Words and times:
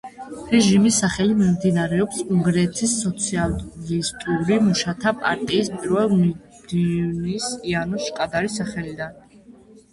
რეჟიმის 0.51 0.95
სახელი 1.01 1.35
მომდინარეობს 1.41 2.21
უნგრეთის 2.37 2.95
სოციალისტური 3.03 4.59
მუშათა 4.71 5.15
პარტიის 5.21 5.71
პირველი 5.77 6.19
მდივნის 6.33 7.53
იანოშ 7.75 8.11
კადარის 8.21 8.61
სახელიდან. 8.65 9.19